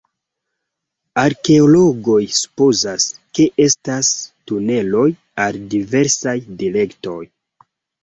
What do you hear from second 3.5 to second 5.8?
estas tuneloj al